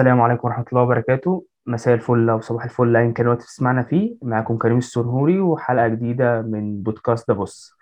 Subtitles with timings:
[0.00, 1.44] السلام عليكم ورحمة الله وبركاته.
[1.66, 4.16] مساء الفل أو صباح الفل أيا كان الوقت تسمعنا فيه.
[4.22, 7.74] معاكم كريم السرهوري وحلقة جديدة من بودكاست ده بص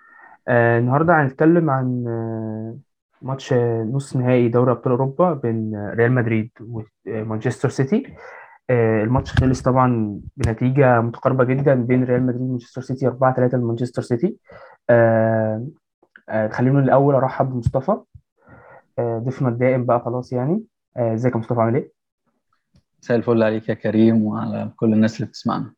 [0.49, 2.77] آه النهاردة هنتكلم عن آه
[3.23, 6.51] ماتش آه، نص نهائي دوري أبطال أوروبا بين آه، ريال مدريد
[7.07, 8.15] ومانشستر سيتي.
[8.71, 14.37] آه الماتش خلص طبعا بنتيجة متقاربة جدا بين ريال مدريد ومانشستر سيتي 4-3 لمانشستر سيتي.
[14.91, 15.67] آه
[16.29, 17.97] آه خلينا الأول أرحب بمصطفى.
[18.99, 20.65] آه ضيفنا الدائم بقى خلاص يعني.
[20.97, 21.98] آه، إزيك يا مصطفى؟ عامل إيه؟
[23.03, 25.75] مساء الفل عليك يا كريم وعلى كل الناس اللي بتسمعنا.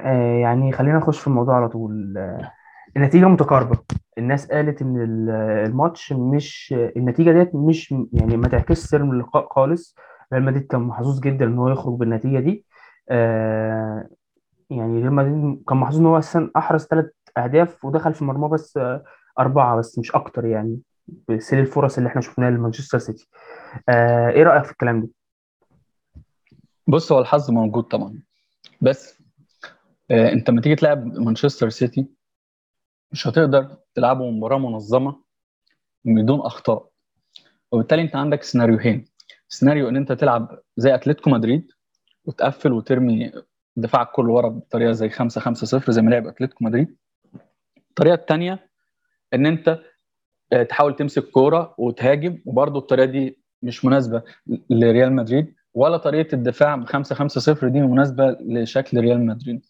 [0.00, 2.18] آه، يعني خلينا نخش في الموضوع على طول.
[2.18, 2.52] آه،
[2.96, 3.78] النتيجة متقاربة.
[4.18, 5.30] الناس قالت ال-
[5.66, 9.96] الماتش مش النتيجة ديت مش يعني ما تعكسش سير اللقاء خالص.
[10.32, 12.66] ريال مدريد كان محظوظ جدا إن هو يخرج بالنتيجة دي.
[13.10, 14.08] آه،
[14.70, 17.06] يعني ريال مدريد كان محظوظ إن هو أساسا أحرز ثلاث
[17.38, 18.78] أهداف ودخل في مرماه بس
[19.38, 20.80] أربعة بس مش أكتر يعني
[21.28, 23.28] بسير الفرص اللي إحنا شفناها لمانشستر سيتي.
[23.88, 25.08] إيه رأيك في الكلام ده؟
[26.90, 28.18] بص هو الحظ موجود طبعا.
[28.80, 29.22] بس
[30.10, 32.06] آه انت لما تيجي تلعب مانشستر سيتي
[33.12, 35.22] مش هتقدر تلعبه مباراة منظمة
[36.04, 36.90] بدون أخطاء.
[37.72, 39.04] وبالتالي انت عندك سيناريوهين.
[39.48, 41.72] سيناريو إن انت تلعب زي أتلتيكو مدريد
[42.24, 43.32] وتقفل وترمي
[43.76, 46.96] دفاعك كله ورا بطريقة زي 5 5 0 زي ما لعب أتلتيكو مدريد.
[47.90, 48.70] الطريقة الثانية
[49.34, 49.78] إن انت
[50.52, 54.22] آه، تحاول تمسك كورة وتهاجم وبرضه الطريقة دي مش مناسبة
[54.70, 55.54] لريال مدريد.
[55.74, 59.66] ولا طريقة الدفاع ب 5 5 0 دي مناسبة لشكل ريال مدريد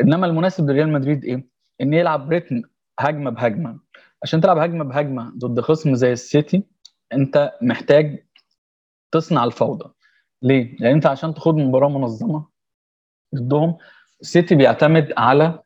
[0.00, 1.46] إنما المناسب لريال مدريد إيه؟
[1.80, 2.62] إن يلعب رتم
[3.00, 3.80] هجمة بهجمة
[4.22, 6.62] عشان تلعب هجمة بهجمة ضد خصم زي السيتي
[7.12, 8.24] أنت محتاج
[9.12, 9.90] تصنع الفوضى
[10.42, 12.46] ليه؟ لأن أنت عشان تخوض مباراة منظمة
[13.34, 13.76] ضدهم
[14.20, 15.62] السيتي بيعتمد على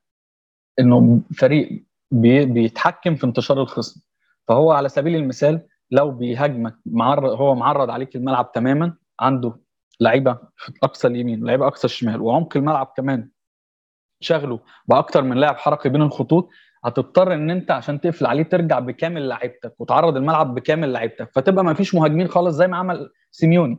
[0.80, 4.00] إنه فريق بي بيتحكم في انتشار الخصم
[4.48, 9.52] فهو على سبيل المثال لو بيهاجمك معرض هو معرض عليك الملعب تماما عنده
[10.00, 13.28] لعيبة في اقصى اليمين ولعيبه أقصى الشمال وعمق الملعب كمان.
[14.20, 16.48] شغله بأكتر من لاعب حركي بين الخطوط.
[16.84, 21.74] هتضطر إن أنت عشان تقفل عليه ترجع بكامل لعيبتك وتعرض الملعب بكامل لعيبتك فتبقى ما
[21.74, 23.78] فيش مهاجمين خالص زي ما عمل سيميوني.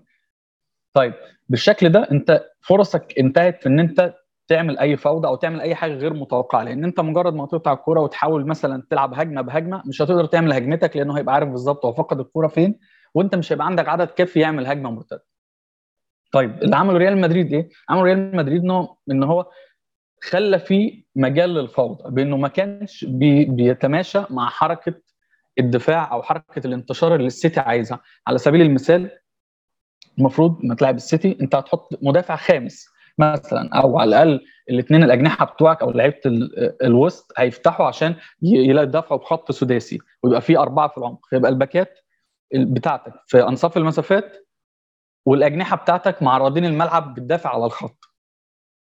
[0.94, 1.14] طيب
[1.50, 4.16] بالشكل ده أنت فرصك انتهت في إن أنت
[4.48, 8.00] تعمل أي فوضى أو تعمل أي حاجة غير متوقعة لأن أنت مجرد ما تقطع الكورة
[8.02, 12.20] وتحاول مثلا تلعب هجمة بهجمة مش هتقدر تعمل هجمتك لأنه هيبقى عارف بالظبط هو فقد
[12.20, 12.80] الكورة فين.
[13.14, 15.26] وانت مش هيبقى عندك عدد كافي يعمل هجمة مرتده
[16.32, 18.62] طيب اللي عمله ريال مدريد إيه؟ عمل ريال مدريد
[19.12, 19.50] إن هو
[20.24, 24.94] خلى في مجال للفوضى بأنه ما كانش بي بيتماشى مع حركة
[25.60, 28.02] الدفاع أو حركة الانتشار اللي السيتي عايزها.
[28.28, 29.12] على سبيل المثال
[30.20, 32.86] المفروض لما تلعب السيتي أنت هتحط مدافع خامس
[33.18, 39.20] مثلا أو على الأقل الاثنين الأجنحة بتوعك أو لعيبة ال- الوسط هيفتحوا عشان ي- يدافعوا
[39.20, 41.26] بخط سداسي ويبقى في أربعة في العمق.
[41.30, 42.00] فيبقى الباكات
[42.56, 43.14] بتاعتك.
[43.28, 44.48] في أنصاف المسافات
[45.26, 48.06] والأجنحة بتاعتك معرضين الملعب بتدافع على الخط.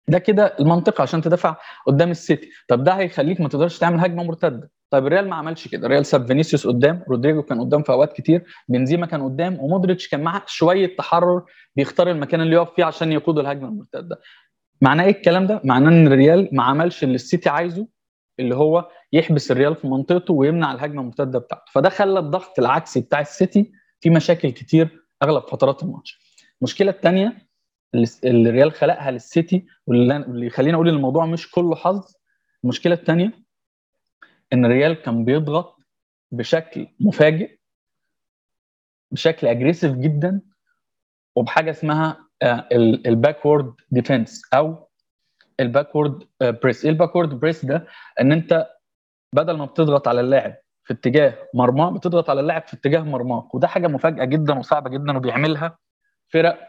[0.07, 1.55] ده كده المنطقة عشان تدافع
[1.87, 2.49] قدام السيتي.
[2.67, 4.71] طب ده هيخليك ما تقدرش تعمل هجمة مرتدة.
[4.89, 5.85] طيب الريال ما عملش كده.
[5.87, 10.23] الريال ساب فينيسيوس قدام رودريجو كان قدام في أوقات كتير بنزيما كان قدام ومودريتش كان
[10.23, 11.43] معاه شوية تحرر
[11.75, 14.19] بيختار المكان اللي يقف فيه عشان يقود الهجمة المرتدة.
[14.81, 17.87] معناه إيه الكلام ده؟ معناه إن الريال ما عملش اللي السيتي عايزه
[18.39, 21.71] اللي هو يحبس الريال في منطقته ويمنع الهجمة المرتدة بتاعته.
[21.71, 26.19] فده خلى الضغط العكسي بتاع السيتي في مشاكل كتير أغلب فترات الماتش.
[26.61, 27.47] المشكلة الثانية
[27.93, 32.13] اللي الريال خلقها للسيتي واللي اللي يخليني أقول الموضوع مش كله حظ
[32.63, 33.33] المشكلة الثانية
[34.53, 35.77] إن الريال كان بيضغط
[36.31, 37.57] بشكل مفاجئ
[39.11, 40.41] بشكل aggressive جدا
[41.35, 42.27] وبحاجة اسمها
[43.05, 44.87] ال backward defense أو
[45.59, 47.87] ال backward press إيه ال backward press ده؟
[48.21, 48.67] إن أنت
[49.33, 53.67] بدل ما بتضغط على اللاعب في اتجاه مرماه بتضغط على اللاعب في اتجاه مرماك وده
[53.67, 55.77] حاجة مفاجأة جدا وصعبة جدا وبيعملها
[56.29, 56.59] فرق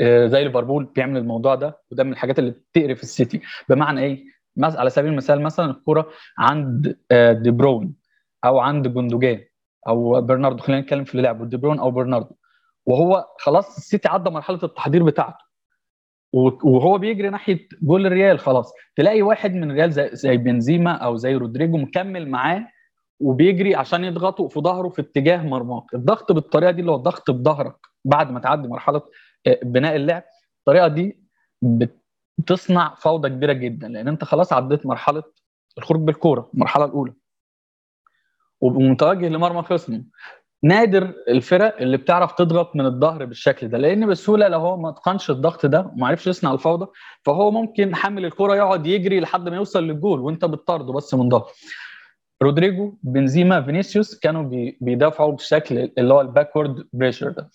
[0.00, 3.40] آه، زي ليفربول بيعمل الموضوع ده وده من الحاجات اللي بتقرف السيتي.
[3.68, 4.24] بمعنى إيه؟
[4.62, 7.94] على سبيل المثال مثلا الكرة عند آه، دي برون
[8.44, 9.44] أو عند جوندوجان
[9.88, 12.36] أو برناردو خلينا نتكلم في اللي لعبه دي برون أو برناردو.
[12.86, 15.43] وهو خلاص السيتي عدى مرحلة التحضير بتاعته.
[16.64, 18.72] وهو بيجري ناحية جول الريال خلاص.
[18.96, 22.66] تلاقي واحد من الريال زي, زي بنزيما أو زي رودريجو مكمل معاه
[23.20, 27.76] وبيجري عشان يضغطوا في ظهره في اتجاه مرماك الضغط بالطريقة دي اللي هو الضغط بظهرك
[28.04, 29.02] بعد ما تعدي مرحلة
[29.46, 30.22] آه، بناء اللعب.
[30.58, 31.20] الطريقة دي
[31.62, 32.04] بت-
[32.38, 35.22] بتصنع فوضى كبيرة جدا لأن أنت خلاص عديت مرحلة
[35.78, 37.12] الخروج بالكورة المرحلة الأولى.
[38.60, 40.04] ومتوجه لمرمى خصمه
[40.64, 45.30] نادر الفرق اللي بتعرف تضغط من الظهر بالشكل ده لأن بسهولة لو هو ما اتقنش
[45.30, 46.86] الضغط ده وما عرفش يصنع الفوضى
[47.22, 51.46] فهو ممكن حامل الكرة يقعد يجري لحد ما يوصل للجول وانت بتطارده بس من ظهر.
[52.42, 57.50] رودريجو بنزيما فينيسيوس كانوا بي- بيدافعوا بشكل اللي هو ال backward pressure ده.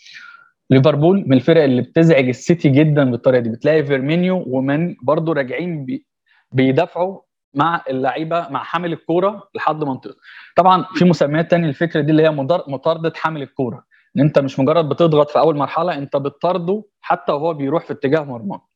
[0.70, 3.50] ليفربول من الفرق اللي بتزعج السيتي جدا بالطريقة دي.
[3.50, 6.06] بتلاقي فيرمينو وماني برضو راجعين بي
[6.52, 7.22] بيدافعوا
[7.54, 10.16] مع اللعيبة مع حامل الكورة لحد منطقة.
[10.56, 12.30] طبعا في مسميات تانية الفكرة دي اللي هي
[12.68, 13.84] مطاردة حامل الكورة.
[14.18, 18.24] إن أنت مش مجرد بتضغط في أول مرحلة أنت بتطارده حتى وهو بيروح في اتجاه
[18.24, 18.68] مرماه.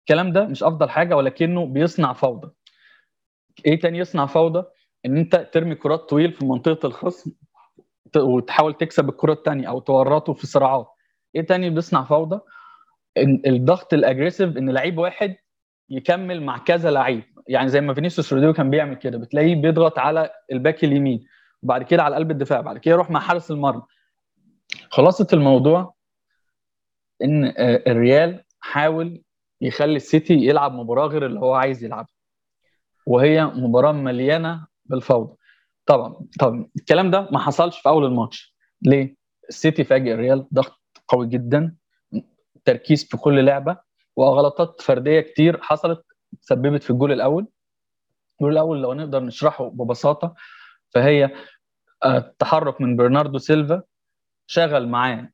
[0.00, 2.50] الكلام ده مش أفضل حاجة ولكنه بيصنع فوضى.
[3.66, 4.64] إيه تاني يصنع فوضى؟
[5.06, 7.32] إن أنت ترمي كرات طويل في منطقة الخصم
[8.16, 10.88] وتحاول تكسب الكره الثانية أو تورطه في صراعات.
[11.34, 12.40] إيه تاني بيصنع فوضى؟
[13.46, 15.36] الضغط ال aggressive إن لعيب واحد
[15.90, 17.22] يكمل مع كذا لعيب.
[17.48, 21.24] يعني زي ما فينيسيوس رودريجو كان بيعمل كده بتلاقيه بيضغط على الباك اليمين
[21.62, 23.82] وبعد كده على قلب الدفاع بعد كده يروح مع حارس المرمى.
[24.90, 25.94] خلاصة الموضوع
[27.22, 27.54] إن
[27.86, 29.22] الريال حاول
[29.60, 32.14] يخلي السيتي يلعب مباراة غير اللي هو عايز يلعبها
[33.06, 35.36] وهي مباراة مليانة بالفوضى.
[35.86, 38.56] طبعا طبعا الكلام ده ما حصلش في أول الماتش.
[38.82, 39.16] ليه؟
[39.48, 41.76] السيتي فاجئ الريال ضغط قوي جدا
[42.64, 43.89] تركيز في كل لعبة.
[44.20, 46.04] وغلطات فردية كتير حصلت
[46.40, 47.46] سببت في الجول الأول.
[48.40, 50.34] الجول الأول لو نقدر نشرحه ببساطة
[50.94, 51.30] فهي
[52.04, 53.82] التحرك من برناردو سيلفا
[54.46, 55.28] شغل معاه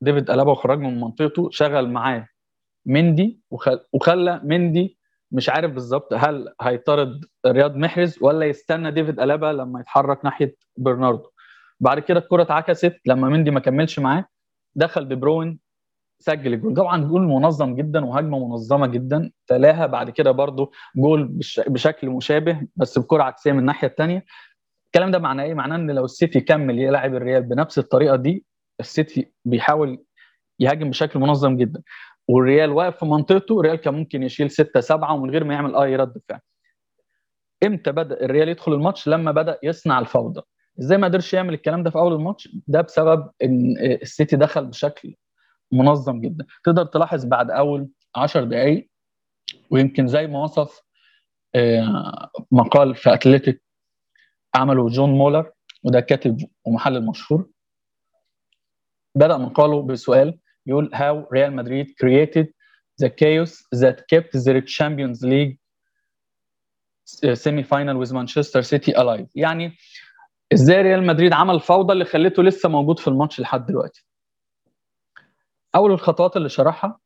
[0.00, 2.28] ديفيد ألابا وخرج من منطقته شغل معاه
[2.86, 3.40] مندي
[3.92, 4.98] وخلى مندي
[5.32, 11.30] مش عارف بالظبط هل هيطرد رياض محرز ولا يستنى ديفيد ألابا لما يتحرك ناحية برناردو.
[11.80, 14.24] بعد كده الكرة اتعكست لما مندي ما كملش معاه
[14.74, 15.58] دخل دي بروين
[16.22, 19.30] سجل الجول طبعا جول منظم جدا وهجمة منظمة جدا.
[19.46, 24.24] تلاها بعد كده برضو جول بشكل مشابه بس بكرة عكسية من الناحية الثانية
[24.86, 28.44] الكلام ده معناه إيه؟ معناه إن لو السيتي كمل يلعب الريال بنفس الطريقة دي
[28.80, 30.04] السيتي بيحاول
[30.60, 31.82] يهاجم بشكل منظم جدا.
[32.28, 35.96] والريال واقف في منطقته الريال كان ممكن يشيل 6 7 ومن غير ما يعمل أي
[35.96, 36.40] رد فعل.
[37.64, 40.40] إمتى بدأ الريال يدخل الماتش؟ لما بدأ يصنع الفوضى.
[40.80, 45.14] إزاي ما قدرش يعمل الكلام ده في أول الماتش؟ ده بسبب إن السيتي دخل بشكل
[45.72, 46.46] منظم جدا.
[46.64, 48.88] تقدر تلاحظ بعد أول 10 دقائق
[49.70, 50.82] ويمكن زي ما وصف
[52.50, 53.62] مقال في أتلتيك
[54.54, 55.52] عمله جون مولر
[55.82, 57.50] وده كاتب ومحلل مشهور.
[59.14, 62.46] بدأ مقاله بسؤال يقول how Real Madrid created
[63.02, 63.52] the chaos
[63.82, 65.58] that kept their Champions League
[67.34, 69.26] semi-final with Manchester City alive.
[69.34, 69.76] يعني
[70.52, 74.06] إزاي ريال مدريد عمل الفوضى اللي خلته لسه موجود في الماتش لحد دلوقتي؟
[75.74, 76.98] أول الخطوات اللي شرحها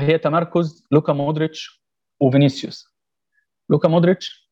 [0.00, 1.82] هي تمركز لوكا مودريتش
[2.20, 2.94] وفينيسيوس.
[3.70, 4.50] لوكا مودريتش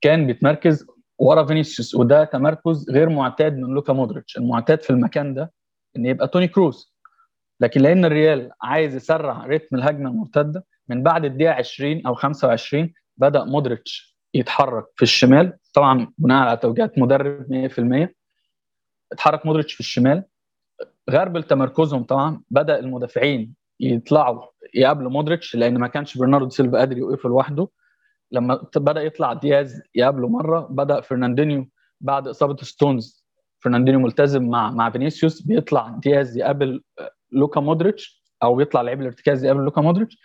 [0.00, 0.86] كان بيتمركز
[1.18, 4.36] ورا فينيسيوس وده تمركز غير معتاد من لوكا مودريتش.
[4.36, 5.52] المعتاد في المكان ده
[5.96, 6.94] إن يبقى توني كروز.
[7.60, 13.44] لكن لأن الريال عايز يسرع رتم الهجمة المرتدة من بعد الدقيقة 20 أو 25 بدأ
[13.44, 15.58] مودريتش يتحرك في الشمال.
[15.74, 18.14] طبعا بناء على توجيهات مدرب 100%
[19.12, 20.24] اتحرك مودريتش في الشمال.
[21.10, 24.42] غربل تمركزهم طبعا بدأ المدافعين يطلعوا
[24.74, 27.68] يقابلوا مودريتش لأن ما كانش برناردو سيلفا قادر يوقفه لوحده.
[28.32, 31.68] لما بدأ يطلع دياز يقابله مرة بدأ فرناندينيو
[32.00, 33.24] بعد إصابة ستونز
[33.60, 36.82] فرناندينيو ملتزم مع مع فينيسيوس بيطلع دياز يقابل
[37.32, 40.18] لوكا مودريتش أو بيطلع لعيب الارتكاز يقابل لوكا مودريتش.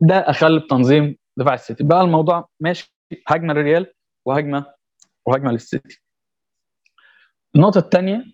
[0.00, 1.84] ده أخل بتنظيم دفاع السيتي.
[1.84, 2.94] بقى الموضوع ماشي
[3.26, 3.92] هجمة للريال
[4.24, 4.66] وهجمة
[5.26, 6.02] وهجمة للسيتي.
[7.56, 8.24] النقطة الثانية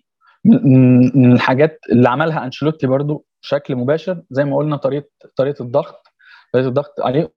[0.45, 6.07] من الحاجات اللي عملها أنشيلوتي برضو بشكل مباشر زي ما قلنا طريقة طريقة الضغط
[6.53, 7.33] طريقة الضغط عليه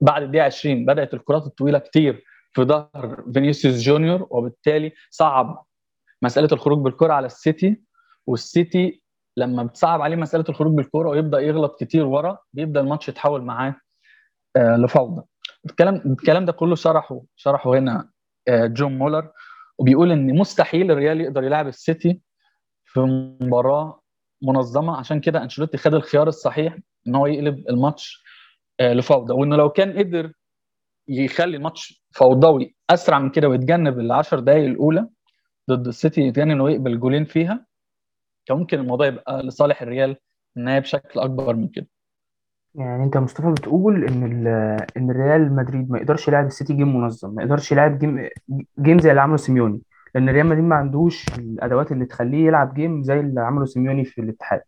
[0.00, 5.64] بعد الدقيقة 20 بدأت الكرات الطويلة كتير في ظهر فينيسيوس جونيور وبالتالي صعب
[6.22, 7.82] مسألة الخروج بالكرة على السيتي
[8.26, 9.02] والسيتي
[9.36, 13.76] لما بتصعب عليه مسألة الخروج بالكرة ويبدأ يغلط كتير ورا بيبدأ الماتش يتحول معاه
[14.56, 15.22] آه لفوضى.
[15.66, 18.08] الكلام الكلام ده كله شرحه شرحه هنا
[18.48, 19.30] آه جون مولر.
[19.78, 22.20] وبيقول إن مستحيل الريال يقدر يلعب السيتي
[22.84, 23.00] في
[23.40, 24.00] مباراة
[24.42, 24.96] منظمة.
[24.96, 28.22] عشان كده أنشيلوتي خد الخيار الصحيح إن هو يقلب الماتش
[28.80, 29.32] آه لفوضى.
[29.34, 30.32] وإنه لو كان قدر
[31.08, 35.08] يخلي الماتش فوضوي أسرع من كده ويتجنب ال 10 دقائق الأولى
[35.70, 37.66] ضد السيتي يتجنب إنه يقبل جولين فيها
[38.46, 40.16] كان ممكن الموضوع يبقى لصالح الريال
[40.56, 41.86] النهايه بشكل أكبر من كده.
[42.74, 44.22] يعني انت مصطفى بتقول ان
[44.96, 48.28] ان الريال مدريد ما يقدرش يلعب السيتي game منظم ما يقدرش يلعب game
[48.80, 49.80] game زي اللي عمله سيميوني
[50.14, 54.20] لأن ريال مدريد ما عندوش الادوات اللي تخليه يلعب game زي اللي عمله سيميوني في
[54.20, 54.62] الاتحاد.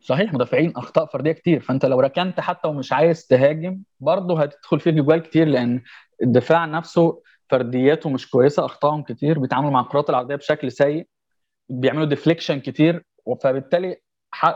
[0.00, 4.90] صحيح مدافعين أخطاء فردية كتير فأنت لو ركنت حتى ومش عايز تهاجم برضه هتدخل فيك
[4.90, 5.82] جوان كتير لأن
[6.22, 11.06] الدفاع نفسه فردياته مش كويسة أخطائهم كتير بيتعاملوا مع الكرات العرضية بشكل سيء
[11.68, 13.04] بيعملوا deflection كتير
[13.42, 13.96] فبالتالي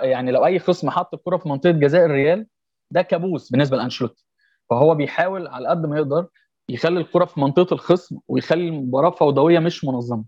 [0.03, 2.47] يعني لو أي خصم حط الكرة في منطقة جزاء الريال
[2.91, 4.27] ده كابوس بالنسبة لأنشيلوتي.
[4.71, 6.27] فهو بيحاول على قد ما يقدر
[6.69, 10.25] يخلي الكرة في منطقة الخصم ويخلي المباراة فوضوية مش منظمة.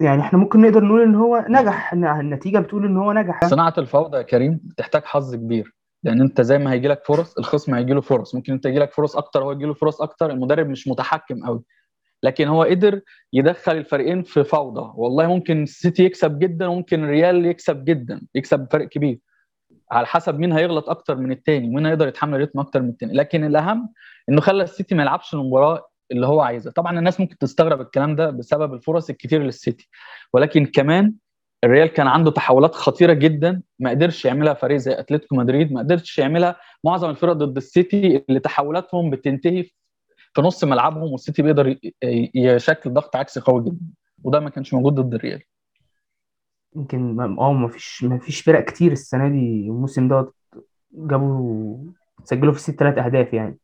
[0.00, 3.44] يعني إحنا ممكن نقدر نقول إن هو نجح النتيجة بتقول إن هو نجح.
[3.44, 7.74] صناعة الفوضى يا كريم بتحتاج حظ كبير لأن أنت زي ما هيجي لك فرص الخصم
[7.74, 8.34] هيجي له فرص.
[8.34, 11.62] ممكن أنت يجي لك فرص أكتر هو يجي له فرص أكتر المدرب مش متحكم قوي
[12.22, 13.00] لكن هو قدر
[13.32, 14.92] يدخل الفريقين في فوضى.
[14.94, 19.18] والله ممكن السيتي يكسب جدا وممكن الريال يكسب جدا يكسب فرق كبير.
[19.90, 23.12] على حسب مين هيغلط أكتر من التاني ومين هيقدر يتحمل rhythm أكتر من التاني.
[23.14, 23.92] لكن الأهم
[24.28, 26.72] إنه خلى السيتي ما يلعبش المباراة اللي هو عايزها.
[26.72, 29.88] طبعا الناس ممكن تستغرب الكلام ده بسبب الفرص الكتير للسيتي.
[30.32, 31.14] ولكن كمان
[31.64, 36.18] الريال كان عنده تحولات خطيرة جدا ما قدرش يعملها فريق زي أتلتيكو مدريد ما قدرش
[36.18, 39.70] يعملها معظم الفرق ضد السيتي اللي تحولاتهم بتنتهي
[40.38, 41.78] في نص ملعبهم والسيتي بيقدر
[42.34, 43.86] يشكل ضغط عكسي قوي جدا.
[44.24, 45.42] وده ما كانش موجود ضد الريال.
[46.76, 49.66] يمكن آه ما فيش ما فيش فرق كتير السنة دي.
[49.66, 50.32] الموسم ده
[50.92, 51.78] جابوا
[52.24, 53.58] سجلوا في ست ثلاث أهداف يعني.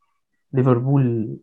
[0.53, 1.37] ليفربول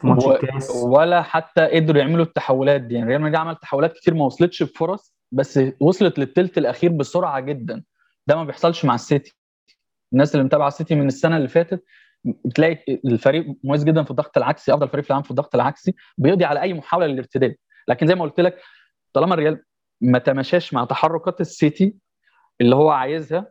[0.00, 0.32] في ماتش و...
[0.32, 0.70] الكاس.
[0.70, 2.94] ولا حتى قدروا يعملوا التحولات دي.
[2.94, 7.82] يعني ريال مدريد عمل تحولات كتير ما وصلتش بفرص بس وصلت للثلث الأخير بسرعة جدا.
[8.26, 9.36] ده ما بيحصلش مع السيتي.
[10.12, 11.84] الناس اللي متابعة السيتي من السنة اللي فاتت
[12.24, 16.44] بتلاقي الفريق مميز جدا في الضغط العكسي أفضل فريق في العالم في الضغط العكسي بيقضي
[16.44, 17.56] على أي محاولة للارتداد
[17.88, 18.58] لكن زي ما قلت لك
[19.12, 19.62] طالما الريال
[20.00, 21.94] ما تماشاش مع تحركات السيتي
[22.60, 23.46] اللي هو عايزها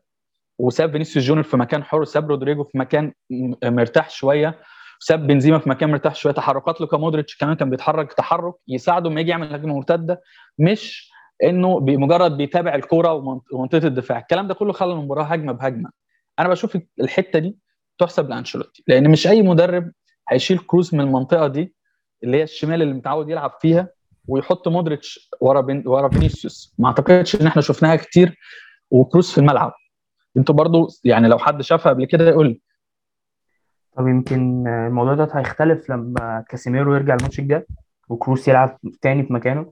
[0.59, 3.13] وساب فينيسيوس جونيور في مكان حر وساب رودريجو في مكان
[3.63, 4.59] مرتاح شوية
[4.99, 9.21] ساب بنزيما في مكان مرتاح شوية تحركات لوكا مودريتش كمان كان بيتحرك تحرك يساعده لما
[9.21, 10.21] يجي يعمل هجمه مرتده
[10.59, 11.11] مش
[11.43, 13.13] إنه مجرد بيتابع الكورة
[13.53, 14.17] ومنطقه الدفاع.
[14.19, 15.89] الكلام ده كله خلى المباراة هجمة بهجمة.
[16.39, 17.57] أنا بشوف الحتة دي
[17.99, 19.91] تحسب لأنشيلوتي لأن مش أي مدرب
[20.29, 21.75] هيشيل كروز من المنطقة دي
[22.23, 23.89] اللي هي الشمال اللي متعود يلعب فيها
[24.27, 26.75] ويحط مودريتش ورا بين ورا فينيسيوس.
[26.79, 28.37] ما أعتقدش إن إحنا شفناها كتير
[28.91, 29.73] وكروز في الملعب.
[30.37, 32.61] أنتوا برضو يعني لو حد شافها قبل كده يقول لي.
[33.97, 37.65] طب يمكن الموضوع ده هيختلف لما كاسيميرو يرجع الماتش الجاي
[38.09, 39.71] وكروس يلعب تاني في مكانه؟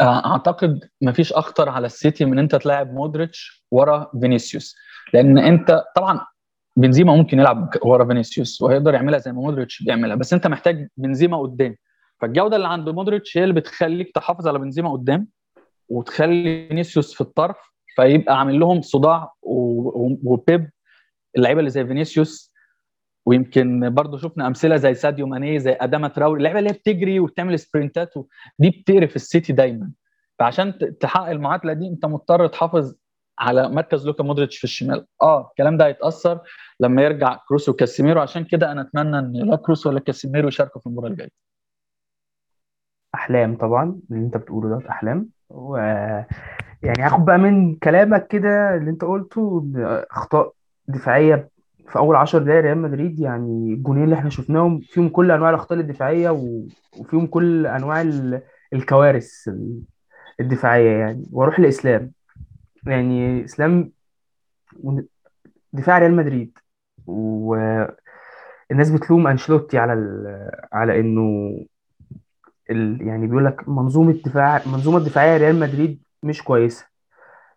[0.00, 4.76] أعتقد مفيش أخطر على السيتي من أنت تلاعب مودريتش ورا فينيسيوس.
[5.14, 6.20] لأن أنت طبعا
[6.76, 11.40] بنزيما ممكن يلعب ورا فينيسيوس وهيقدر يعملها زي ما مودريتش بيعملها بس أنت محتاج بنزيما
[11.40, 11.76] قدام.
[12.20, 15.28] فالجودة اللي عند مودريتش هي اللي بتخليك تحافظ على بنزيما قدام
[15.88, 17.56] وتخلي فينيسيوس في الطرف
[17.96, 20.70] فيبقى عامل لهم صداع وبيب
[21.36, 22.52] اللعيبة اللي زي فينيسيوس
[23.26, 27.58] ويمكن برضه شفنا أمثلة زي ساديو ماني زي أداما تراوري اللعيبة اللي هي بتجري وبتعمل
[27.58, 28.14] سبرنتات
[28.58, 29.90] دي بتقرف السيتي دايما.
[30.38, 32.94] فعشان تحقق المعادلة دي أنت مضطر تحافظ
[33.38, 35.06] على مركز لوكا مودريتش في الشمال.
[35.22, 36.40] آه الكلام ده هيتأثر
[36.80, 38.20] لما يرجع كروس وكاسيميرو.
[38.20, 41.30] عشان كده أنا أتمنى إن لا كروس ولا كاسيميرو يشاركوا في المباراة الجاية.
[43.14, 45.28] أحلام طبعا اللي أنت بتقوله ده أحلام.
[45.50, 45.76] و
[46.82, 49.72] يعني هاخد بقى من كلامك كده اللي أنت قلته
[50.10, 50.52] أخطاء
[50.88, 51.50] دفاعية
[51.88, 55.78] في أول 10 دقايق ريال مدريد يعني الجونين اللي إحنا شفناهم فيهم كل أنواع الاخطاء
[55.80, 56.30] الدفاعية
[56.98, 58.00] وفيهم كل أنواع
[58.72, 59.50] الكوارث
[60.40, 61.26] الدفاعية يعني.
[61.32, 62.12] وأروح لإسلام.
[62.86, 63.92] يعني إسلام
[65.72, 66.58] دفاع ريال مدريد.
[67.06, 69.92] والناس بتلوم أنشيلوتي على
[70.72, 71.56] على إنه
[72.70, 73.02] ال...
[73.08, 76.86] يعني بيقول لك منظومة دفاع المنظومه الدفاعيه ريال مدريد مش كويسة.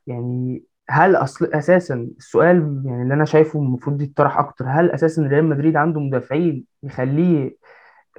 [0.07, 5.45] يعني هل أصل أساسا السؤال يعني اللي أنا شايفه المفروض يتطرح أكتر هل أساسا ريال
[5.45, 7.57] مدريد عنده مدافعين يخليه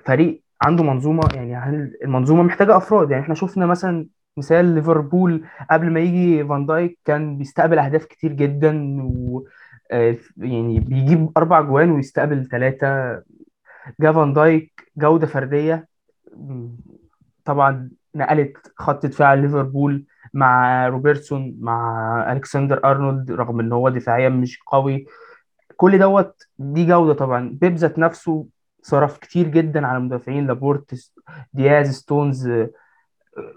[0.04, 5.90] فريق عنده منظومة؟ يعني هل المنظومة محتاجة أفراد؟ يعني إحنا شفنا مثلا مثال ليفربول قبل
[5.90, 9.44] ما يجي فان دايك كان بيستقبل أهداف كتير جدا و
[10.36, 13.22] يعني بيجيب أربع جوان ويستقبل ثلاثة
[14.00, 15.88] جا فان دايك جودة فردية
[17.44, 20.04] طبعا نقلت خط دفاع ليفربول.
[20.34, 25.06] مع روبرتسون مع ألكسندر أرنولد رغم إن هو دفاعيا مش قوي.
[25.76, 27.50] كل دوت دي جودة طبعا.
[27.60, 28.46] بيب ذات نفسه
[28.82, 31.12] صرف كتير جدا على المدافعين لابورت
[31.52, 32.50] دياز ستونز.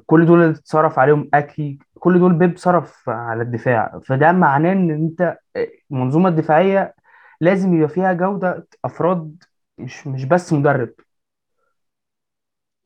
[0.06, 4.00] كل دول اتصرف عليهم اكي كل دول بيب صرف على الدفاع.
[4.06, 5.38] فده معناه إن أنت
[5.92, 6.94] المنظومة الدفاعية
[7.42, 9.44] لازم يبقى فيها جودة أفراد
[9.77, 10.89] مش مش بس مدرب.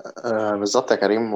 [0.06, 1.34] آه بالظبط يا كريم.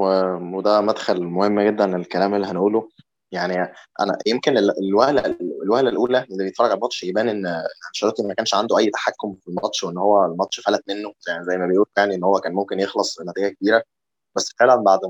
[0.54, 2.88] وده مدخل مهم جدا للكلام اللي هنقوله.
[3.32, 3.54] يعني
[4.00, 7.46] أنا يمكن الوهلة الوهلة الأولى اللي بيتفرج على الماتش يبان إن
[7.88, 11.12] أنشيلوتي ما كانش عنده أي تحكم في الماتش وإن هو الماتش فلت منه.
[11.28, 13.82] يعني زي ما بيقول يعني إن هو كان ممكن يخلص بنتيجة كبيرة.
[14.36, 15.00] بس فعلا بعد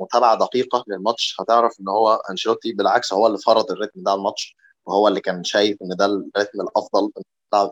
[0.00, 4.18] متابعة دقيقة للماتش هتعرف إن هو أنشيلوتي بالعكس هو اللي فرض ال rhythm ده على
[4.18, 7.10] الماتش وهو اللي كان شايف إن ده ال rhythm الأفضل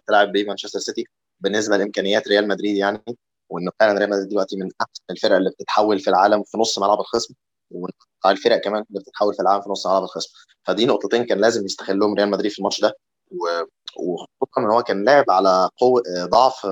[0.08, 1.04] تلعب بيه مانشستر سيتي
[1.40, 3.02] بالنسبة لإمكانيات ريال مدريد يعني.
[3.50, 7.00] وإن فعلا ريال مدريد دلوقتي من احسن الفرق اللي بتتحول في العالم في نص ملعب
[7.00, 7.34] الخصم
[7.70, 7.88] ومن
[8.26, 10.30] الفرق كمان اللي بتتحول في العالم في نص ملعب الخصم.
[10.66, 12.96] فدي نقطتين كان لازم يستغلهم ريال مدريد في الماتش ده.
[13.96, 16.66] وخصوصا إن هو كان لاعب على قوة ضعف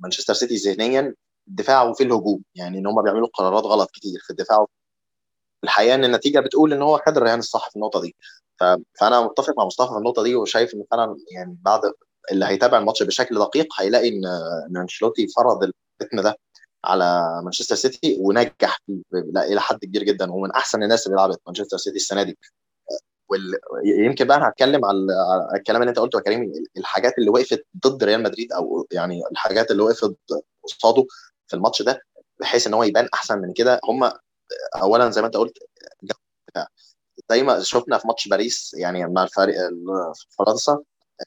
[0.00, 1.14] مانشستر سيتي ذهنيا
[1.48, 2.42] الدفاع وفي الهجوم.
[2.54, 4.66] يعني إن هم بيعملوا قرارات غلط كتير في الدفاع.
[5.64, 8.16] الحقيقة إن النتيجة بتقول إن هو خد الرهان الصح في النقطة دي.
[9.00, 11.80] فأنا متفق مع مصطفى في النقطة دي وشايف إن فعلا يعني بعد
[12.32, 14.24] اللي هيتابع الماتش بشكل دقيق هيلاقي إن
[14.70, 16.36] إن أنشيلوتي فرض الريتم ده
[16.84, 18.78] على مانشستر سيتي ونجح
[19.36, 20.32] إلى حد كبير جدا.
[20.32, 22.38] ومن أحسن الناس اللي لعبت مانشستر سيتي السنة دي.
[23.28, 24.98] ويمكن بقى هتكلم على
[25.56, 29.70] الكلام اللي أنت قلته يا كريم الحاجات اللي وقفت ضد ريال مدريد أو يعني الحاجات
[29.70, 30.16] اللي وقفت
[30.64, 31.06] قصاده
[31.46, 32.02] في الماتش ده
[32.40, 33.80] بحيث إن هو يبان أحسن من كده.
[33.84, 34.12] هم
[34.82, 35.58] اولا زي ما أنت قلت
[37.30, 39.56] زي ما شفنا في ماتش باريس يعني مع الفريق
[40.38, 40.78] فرنسا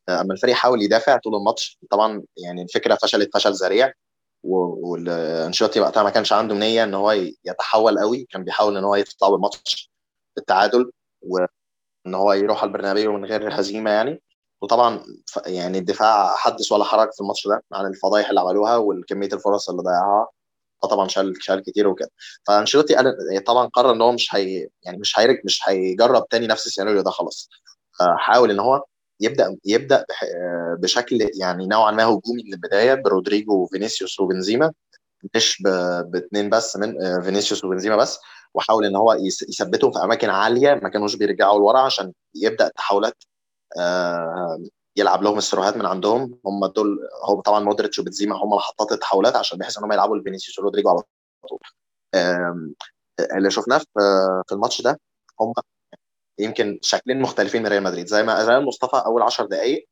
[0.09, 3.93] أما الفريق حاول يدافع طول الماتش طبعا يعني الفكرة فشلت فشل ذريع.
[4.43, 7.11] والانشيلوتي وقتها ما كانش عنده نيه إن هو
[7.45, 8.27] يتحول قوي.
[8.31, 9.91] كان بيحاول إن هو يطلع بالماتش
[10.35, 11.47] بالتعادل وان
[12.15, 14.21] هو يروح على البرنابيو من غير هزيمة يعني.
[14.61, 15.05] وطبعا
[15.45, 19.81] يعني الدفاع حدث ولا حرج في الماتش ده عن الفضايح اللي عملوها وكميه الفرص اللي
[19.81, 20.27] ضيعها.
[20.91, 22.11] طبعا شال شال كتير وكده.
[22.47, 22.95] فأنشيلوتي
[23.45, 27.11] طبعا قرر إن هو مش هي يعني مش هيرج مش هيجرب تاني نفس السيناريو ده
[27.11, 27.49] خلاص.
[28.17, 28.83] حاول إن هو
[29.23, 30.05] يبدأ يبدأ
[30.79, 34.73] بشكل يعني نوعا ما هجومي من البداية برودريجو وفينيسيوس وبنزيما.
[35.35, 35.63] مش
[36.05, 38.19] باثنين بس من فينيسيوس وبنزيما بس.
[38.53, 39.13] وحاول إن هو
[39.49, 43.23] يثبتهم في أماكن عالية ما كانوش بيرجعوا لورا عشان يبدأ التحولات
[44.95, 46.39] يلعب لهم الثروهات من عندهم.
[46.45, 50.59] هم دول هو طبعا مودريتش وبنزيما هم محطات التحولات عشان بحيث إن هم يلعبوا لفينيسيوس
[50.59, 51.01] ورودريجو على
[51.49, 51.59] طول.
[53.37, 53.77] اللي شفناه
[54.47, 54.99] في الماتش ده
[55.41, 55.53] هم
[56.39, 58.07] يمكن شكلين مختلفين من ريال مدريد.
[58.07, 59.87] زي ما زي مصطفى أول 10 دقائق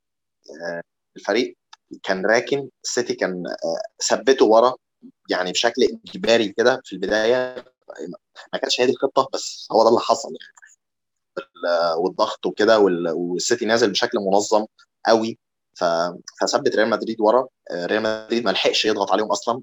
[1.15, 1.57] الفريق
[2.03, 3.43] كان راكن السيتي كان
[4.09, 4.73] ثبته ورا
[5.29, 7.65] يعني بشكل إجباري كده في البداية.
[8.53, 10.53] ما كانش هي دي الخطة بس هو ده اللي حصل يعني.
[11.97, 14.65] والضغط وكده والسيتي نازل بشكل منظم
[15.05, 15.39] قوي
[16.41, 17.47] فثبت ريال مدريد ورا.
[17.73, 19.61] ريال مدريد ما لحقش يضغط عليهم أصلا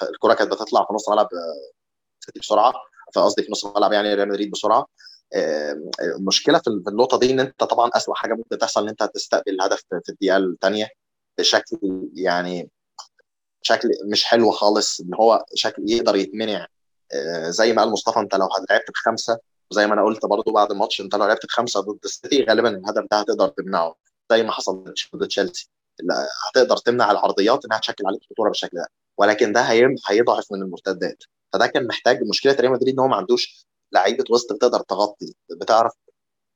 [0.00, 1.28] فالكرة كانت بتطلع في نص ملعب
[2.20, 2.72] سيتي بسرعة
[3.14, 4.86] فقصدي في نص الملعب يعني ريال مدريد بسرعة.
[6.00, 9.82] المشكلة في النقطة دي إن أنت طبعا اسوء حاجة ممكن تحصل إن أنت تستقبل الهدف
[9.90, 10.88] في الدقيقة الثانية
[11.38, 11.78] بشكل
[12.14, 12.70] يعني
[13.62, 16.66] شكل مش حلو خالص إن هو شكل يقدر يتمنع
[17.48, 19.38] زي ما قال مصطفى أنت لو لعبت بخمسة
[19.70, 23.04] وزي ما أنا قلت برضو بعد الماتش أنت لو لعبت بخمسة ضد السيتي غالبا الهدف
[23.10, 23.94] ده هتقدر تمنعه
[24.30, 24.84] زي ما حصل
[25.16, 25.70] ضد تشيلسي
[26.48, 28.86] هتقدر تمنع العرضيات إنها تشكل عليك خطورة بالشكل ده
[29.18, 29.60] ولكن ده
[30.08, 31.22] هيضعف من المرتدات
[31.52, 35.92] فده كان محتاج مشكلة ريال مدريد إن هو ما عندوش لعيبة وسط بتقدر تغطي بتعرف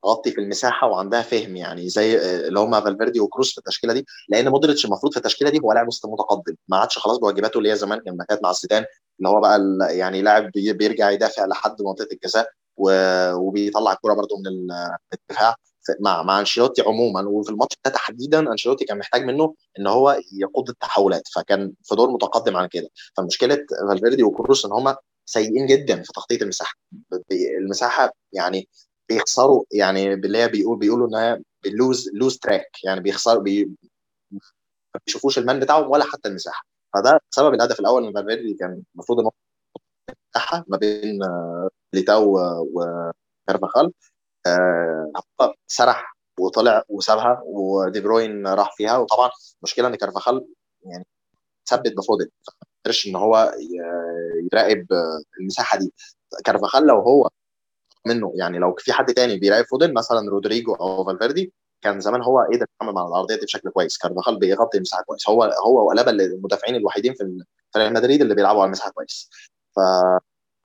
[0.03, 4.49] تغطي في المساحة وعندها فهم يعني زي اللي هم فالفيردي وكروس في التشكيلة دي لأن
[4.49, 7.77] مودريتش المفروض في التشكيلة دي هو لاعب وسط متقدم ما عادش خلاص بواجباته اللي هي
[7.77, 8.85] زمان كان كانت مع زيدان
[9.19, 9.61] اللي هو بقى
[9.97, 12.49] يعني لاعب بيرجع يدافع لحد منطقة الجزاء
[13.37, 14.47] وبيطلع الكوره برده من
[15.15, 15.55] الدفاع.
[16.01, 20.69] مع مع أنشيلوتي عموما وفي الماتش ده تحديدا أنشيلوتي كان محتاج منه إن هو يقود
[20.69, 22.89] التحولات فكان في دور متقدم عن كده.
[23.17, 24.95] فمشكلة فالفيردي وكروس إن هم
[25.31, 26.75] سيئين جدا في تغطية المساحة.
[27.59, 28.69] المساحة يعني
[29.09, 32.85] بيخسروا يعني اللي هي بيقول بيقولوا إنها بي lose lose track.
[32.85, 33.65] يعني بيخسروا بي
[34.95, 36.67] ما بيشوفوش ال man بتاعهم ولا حتى المساحة.
[36.95, 39.33] فده سبب الهدف الأول من فالفيردي كان المفروض إن هو
[40.69, 41.19] ما بين
[41.95, 42.39] ميليتاو
[42.75, 43.93] وكارفاخال.
[44.47, 45.13] آه
[45.67, 48.99] سرح وطلع وسابها ودي بروين راح فيها.
[48.99, 49.31] وطبعا
[49.63, 50.47] المشكلة إن كارفاخال
[50.83, 51.07] يعني
[51.69, 52.29] ثبت بفودن
[52.85, 53.53] قدرش إن هو
[54.53, 54.87] يراقب
[55.41, 55.93] المساحة دي.
[56.45, 57.29] كارفاخال لو هو
[58.07, 62.41] منه يعني لو في حد تاني بيراقب فودن مثلا رودريجو أو فالفيردي كان زمان هو
[62.41, 63.99] قدر يتعامل مع العرضية دي بشكل كويس.
[63.99, 65.29] كارفاخال بيغطي المساحة كويس.
[65.29, 67.45] هو هو وألابا المدافعين الوحيدين في
[67.79, 69.31] ريال مدريد اللي بيلعبوا على المساحة كويس.
[69.77, 69.81] ف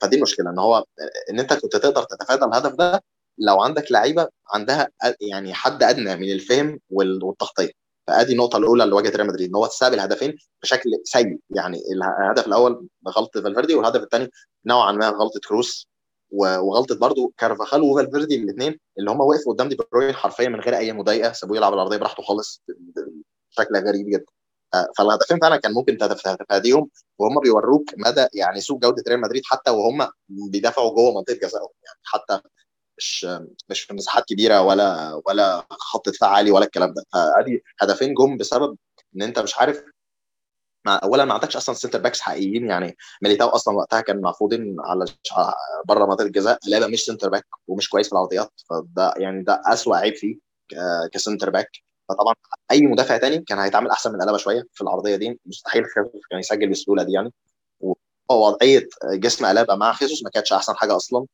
[0.02, 0.86] فدي المشكلة إن هو
[1.32, 3.04] إن أنت كنت تقدر تتفادى الهدف ده
[3.40, 4.90] لو عندك لعيبة عندها
[5.32, 7.72] يعني حد أدنى من الفهم والتغطية.
[8.08, 11.40] فأدي النقطة الأولى اللي واجهت ريال مدريد إن هو استقبل هدفين بشكل سيء.
[11.50, 14.30] يعني الهدف الأول غلطه فالفيردي والهدف الثاني
[14.66, 15.88] نوعا ما غلطة كروس
[16.32, 20.94] وغلطة برضو كارفاخال وفالفيردي الاثنين اللي هم وقفوا قدام دي بروين حرفيا من غير أي
[20.94, 22.64] مضايقة سابوه يلعب العرضية براحته خالص
[23.52, 24.26] بشكل غريب جدا.
[24.98, 26.90] فالهدفين فعلا كان ممكن تتفاديهم
[27.20, 32.00] وهم بيوروك مدى يعني سوء جودة ريال مدريد حتى وهم بيدافعوا جوه منطقة جزائهم يعني
[32.04, 32.42] حتى
[32.98, 33.28] مش
[33.70, 37.04] مش في مساحات كبيرة ولا ولا خط دفاع عالي ولا الكلام ده.
[37.14, 38.78] فأدي هدفين جم بسبب
[39.16, 39.84] إن أنت مش عارف
[40.86, 45.06] ما اولا ما عندكش أصلا سنتر باكس حقيقيين يعني ميليتاو أصلا وقتها كان معفوضين على
[45.88, 48.52] بره منطقة الجزاء لعبة مش سنتر باك ومش كويس في العرضيات.
[48.70, 50.38] فده يعني ده اسوء عيب فيه
[51.14, 51.70] ك center back
[52.10, 52.34] فطبعا
[52.72, 55.40] أي مدافع تاني كان هيتعامل أحسن من ألابا شوية في العرضية دي.
[55.46, 55.84] مستحيل
[56.32, 57.34] كان يسجل بالسهوله دي يعني.
[58.30, 61.26] ووضعيه جسم ألابا مع خيسوس ما كانتش أحسن حاجة أصلا.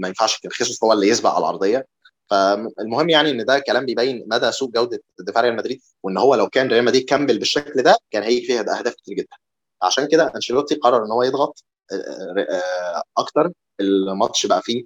[0.00, 1.86] ما ينفعش خيسوس هو اللي يسبق على العرضية.
[2.30, 6.48] فالمهم يعني إن ده كلام بيبين مدى سوء جودة دفاع ريال مدريد وإن هو لو
[6.48, 9.36] كان ريال مدريد كمل بالشكل ده كان هيجي فيه اهداف كتير جدا.
[9.82, 11.64] عشان كده أنشيلوتي قرر إن هو يضغط
[13.18, 13.52] أكتر.
[13.80, 14.84] الماتش بقى فيه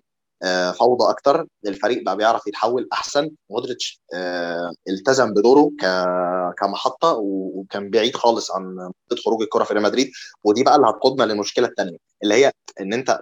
[0.72, 1.46] فوضى أكتر.
[1.66, 3.30] الفريق بقى بيعرف يتحول أحسن.
[3.50, 4.00] مودريتش
[4.88, 5.70] التزم بدوره
[6.58, 10.10] كمحطة وكان بعيد خالص عن منطقة خروج الكرة في ريال مدريد.
[10.44, 13.20] ودي بقى اللي هتقودنا للمشكلة الثانية اللي هي إن أنت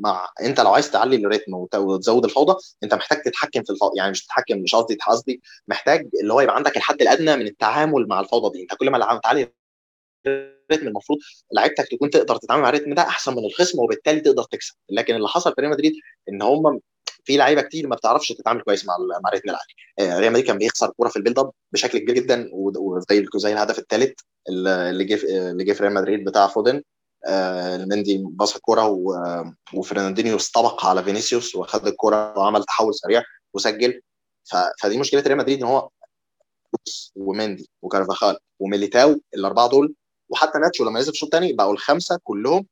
[0.00, 4.24] مع أنت لو عايز تعلي الريتم وتزود الفوضى أنت محتاج تتحكم في الفوضى يعني مش
[4.24, 8.58] تتحكم مش قصدي قصدي محتاج اللي هو يبقى عندك الحد الأدنى من التعامل مع الفوضى
[8.58, 8.62] دي.
[8.62, 9.52] أنت كل ما تعلي
[10.26, 11.18] الريتم المفروض
[11.52, 14.74] لعيبتك تكون تقدر تتعامل مع ال rhythm ده أحسن من الخصم وبالتالي تقدر تكسب.
[14.90, 15.92] لكن اللي حصل في ريال مدريد
[16.28, 16.80] إن هم
[17.24, 20.20] في لعيبة كتير ما بتعرفش تتعامل كويس مع مع ال rhythm العالي.
[20.20, 23.78] ريال مدريد كان بيخسر كورة في ال build up بشكل كبير جدا وزي زي الهدف
[23.78, 26.82] الثالث اللي جه اللي جه في ريال مدريد بتاع فودن.
[27.28, 28.98] المندي باص الكورة
[29.74, 33.22] وفرناندينيو استبق على فينيسيوس وخد الكورة وعمل تحول سريع
[33.54, 34.00] وسجل.
[34.80, 35.88] فدي مشكلة ريال مدريد إن هو
[37.16, 39.94] ومندي وكارفاخال وميليتاو الأربعة دول
[40.28, 42.66] وحتى ناتشو لما نزل في الشوط الثاني بقوا الخمسة كلهم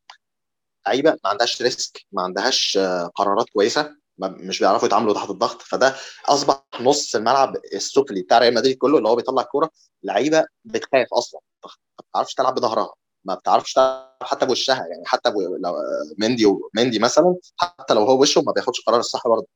[0.87, 2.79] لعيبة ما عندهاش risk ما عندهاش
[3.15, 5.63] قرارات كويسة مش بيعرفوا يتعاملوا تحت الضغط.
[5.63, 5.95] فده
[6.27, 9.71] أصبح نص الملعب السفلي بتاع ريال مدريد كله اللي هو بيطلع الكورة.
[10.03, 12.95] لعيبة بتخاف أصلا ما بتعرفش تلعب بظهرها.
[13.25, 15.75] ما بتعرفش تلعب حتى بوشها يعني حتى لو
[16.19, 19.47] مندي ومندي مثلا حتى لو هو وشه ما بياخدش القرار الصح برضه.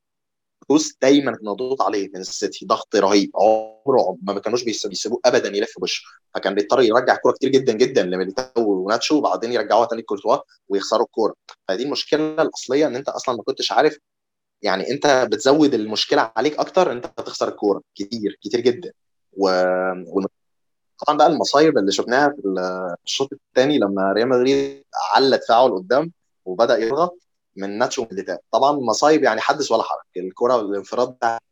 [0.69, 6.03] كروس دايما مضغوط عليه من السيتي ضغط رهيب عمره ما كانوش بيسيبوه ابدا يلف بوشه
[6.35, 10.37] فكان بيضطر يرجع كوره كتير جدا جدا لميليتاو وناتشو وبعدين يرجعوها تاني لكورتوا
[10.69, 11.35] ويخسروا الكورة.
[11.69, 13.99] فدي المشكلة الأصلية إن أنت أصلا ما كنتش عارف
[14.63, 17.83] يعني أنت بتزود المشكلة عليك أكتر أنت هتخسر الكورة.
[17.95, 18.93] كتير كتير جدا.
[19.33, 19.49] و...
[21.07, 22.43] طبعا بقى المصايب اللي شفناها في
[23.05, 26.13] الشوط الثاني لما ريال مدريد على دفاعه لقدام
[26.45, 27.19] وبدأ يضغط
[27.57, 30.01] من ناتشو وميليتاو طبعا مصايب يعني حدث ولا حرج.
[30.17, 31.43] الكرة الانفراد بتاعت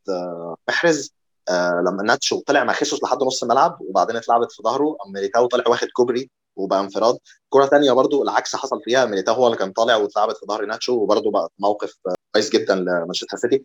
[0.69, 1.13] محرز
[1.49, 5.63] آه لما ناتشو طلع مع خيسوس لحد نص الملعب وبعدين اتلعبت في ظهره ميليتاو طلع
[5.67, 7.17] واخد كوبري وبقى انفراد.
[7.49, 9.05] كرة ثانية برضو العكس حصل فيها.
[9.05, 11.97] ميليتاو هو اللي كان طالع واتلعبت في ظهر ناتشو وبرضو بقى موقف
[12.33, 13.63] كويس جدا لمانشستر سيتي.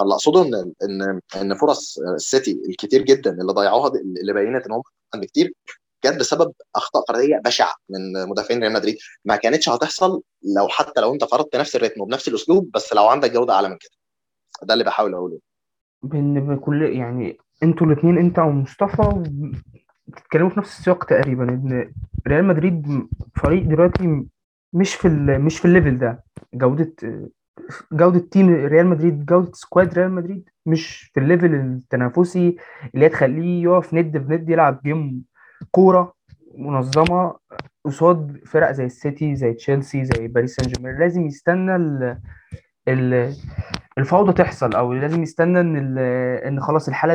[0.00, 4.82] اللي أقصده إن إن إن فرص السيتي الكتير جدا اللي ضيعوها اللي بينت إن هم
[5.14, 5.52] عند كتير
[6.04, 8.96] جت بسبب أخطاء فرديه بشعة من مدافعين ريال مدريد.
[9.24, 10.22] ما كانتش هتحصل
[10.56, 13.68] لو حتى لو أنت فرضت نفس ال rhythm وبنفس الأسلوب بس لو عندك جودة أعلى
[13.68, 13.90] من كده.
[14.62, 15.38] ده اللي بحاول أقوله.
[16.02, 19.22] بكل يعني أنتوا الاثنين أنت ومصطفى
[20.06, 21.92] بتتكلموا في نفس السياق تقريبا إن
[22.28, 24.26] ريال مدريد فريق دلوقتي
[24.72, 26.24] مش في مش في ال level ده.
[26.54, 26.94] جودة
[27.92, 32.56] جودة team ريال مدريد جودة squad ريال مدريد مش في ال level التنافسي
[32.94, 35.22] اللي هي تخليه يقف ند بند يلعب game
[35.70, 36.14] كورة
[36.58, 37.34] منظمة
[37.84, 42.18] قصاد فرق زي السيتي زي تشيلسي زي باريس سان جيرمان لازم يستنى ال
[42.88, 43.34] ال
[43.98, 47.14] الفوضى تحصل أو لازم يستنى إن إن خلاص الحالة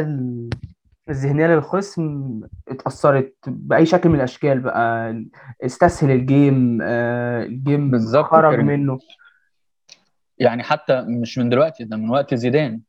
[1.10, 5.24] الذهنية للخصم اتأثرت بأي شكل من الأشكال بقى.
[5.66, 8.98] استسهل ال game ال game بالظبط خرج منه.
[10.38, 12.82] يعني حتى مش من دلوقتي ده من وقت زيدان.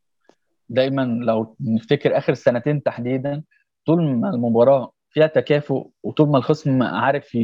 [0.68, 3.42] دايما لو نفتكر آخر سنتين تحديدا
[3.86, 7.38] طول ما المباراة فيها تكافؤ وطول ما الخصم عارف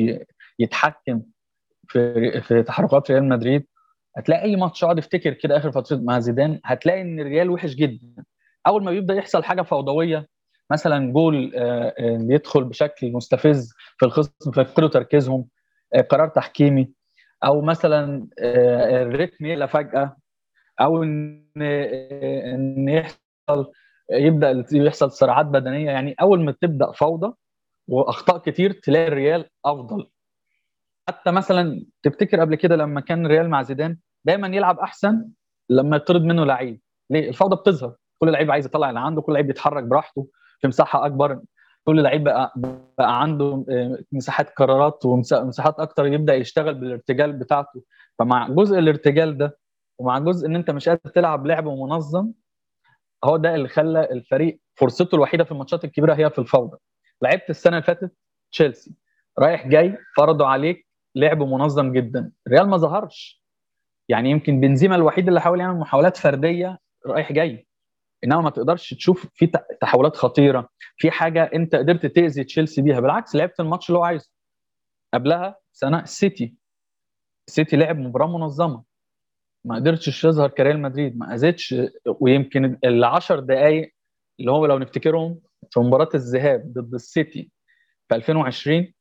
[0.59, 1.23] يتحكم
[1.89, 3.67] في في تحركات ريال مدريد
[4.17, 8.25] هتلاقي أي ماتش أقعد أفتكر كده آخر فترة مع زيدان هتلاقي إن الريال وحش جدا.
[8.67, 10.29] أول ما بيبدأ يحصل حاجة فوضوية
[10.71, 11.53] مثلا جول
[12.31, 15.47] يدخل بشكل مستفز في الخصم فيفقدوا تركيزهم
[16.11, 16.91] قرار تحكيمي.
[17.45, 18.29] أو مثلا
[19.03, 20.17] الريتم يقلق فجأة
[20.81, 21.47] أو إن
[22.55, 23.73] إن يحصل
[24.13, 25.91] يبدأ يحصل صراعات بدنية.
[25.91, 27.35] يعني أول ما تبدأ فوضى
[27.89, 30.09] وأخطاء كتير تلاقي الريال أفضل.
[31.09, 35.29] حتى مثلا تفتكر قبل كده لما كان الريال مع زيدان دايما يلعب أحسن
[35.71, 37.95] لما يطرد منه لعيب؟ ليه؟ الفوضى بتظهر.
[38.19, 40.29] كل لعيب عايز يطلع اللي عنده كل لعيب بيتحرك براحته
[40.61, 41.41] في مساحة أكبر.
[41.85, 42.53] كل لعيب بقى
[42.99, 43.65] بقى عنده
[44.13, 47.83] مساحات قرارات ومساحات أكتر يبدأ يشتغل بالارتجال بتاعته.
[48.19, 49.59] فمع جزء الارتجال ده
[49.99, 52.33] ومع جزء إن أنت مش قادر تلعب لعب منظم
[53.25, 56.77] هو ده اللي خلى الفريق فرصته الوحيدة في الماتشات الكبيرة هي في الفوضى.
[57.23, 58.13] لعبت السنة اللي فاتت
[58.53, 58.95] تشيلسي.
[59.39, 62.33] رايح جاي فرضوا عليك لعب منظم جدا.
[62.49, 63.43] ريال ما ظهرش.
[64.09, 67.67] يعني يمكن بنزيما الوحيد اللي حاول يعمل محاولات فردية رايح جاي.
[68.25, 73.01] إنما ما تقدرش تشوف في تحولات خطيرة في حاجة أنت قدرت تأذي تشيلسي بيها.
[73.01, 74.31] بالعكس لعبت الماتش اللي هو عايزه.
[75.15, 76.55] قبلها سنة السيتي
[77.49, 78.85] السيتي لعب مباراة منظمة.
[79.65, 81.19] ما قدرتش يظهر كريال مدريد.
[81.19, 81.75] ما اذتش
[82.21, 83.93] ويمكن ال 10 دقائق
[84.41, 87.51] اللي هو لو نفتكرهم في مباراة الذهاب ضد السيتي
[88.09, 88.93] في 2020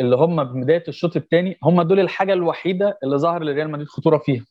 [0.00, 4.44] اللي هم ببدايه الشوط الثاني هم دول الحاجة الوحيدة اللي ظهر لريال مدريد خطورة فيها.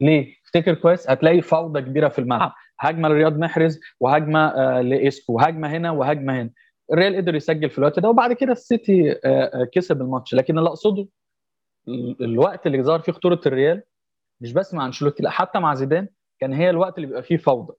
[0.00, 2.52] ليه؟ افتكر كويس هتلاقي فوضى كبيرة في الملعب.
[2.80, 6.50] هجمة لرياض محرز وهجمة آه لإيسكو وهجمة هنا وهجمة هنا.
[6.92, 9.14] الريال قدر يسجل في الوقت ده وبعد كده السيتي
[9.72, 10.34] كسب الماتش.
[10.34, 11.06] لكن اللي أقصده
[12.20, 13.82] الوقت اللي ظهر فيه خطورة الريال
[14.40, 16.08] مش بس مع أنشيلوتي لا حتى مع زيدان
[16.40, 17.74] كان هي الوقت اللي بيبقى فيه فوضى.